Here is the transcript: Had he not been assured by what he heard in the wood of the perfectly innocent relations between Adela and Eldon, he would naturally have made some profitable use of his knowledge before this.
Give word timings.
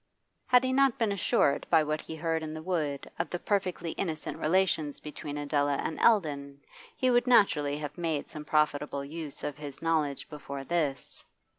Had 0.47 0.63
he 0.63 0.73
not 0.73 0.97
been 0.97 1.11
assured 1.11 1.67
by 1.69 1.83
what 1.83 2.01
he 2.01 2.15
heard 2.15 2.41
in 2.41 2.55
the 2.55 2.61
wood 2.63 3.07
of 3.19 3.29
the 3.29 3.37
perfectly 3.37 3.91
innocent 3.91 4.39
relations 4.39 4.99
between 4.99 5.37
Adela 5.37 5.75
and 5.75 5.99
Eldon, 5.99 6.59
he 6.97 7.11
would 7.11 7.27
naturally 7.27 7.77
have 7.77 7.99
made 7.99 8.27
some 8.27 8.43
profitable 8.43 9.05
use 9.05 9.43
of 9.43 9.57
his 9.57 9.79
knowledge 9.79 10.27
before 10.27 10.63
this. 10.63 11.23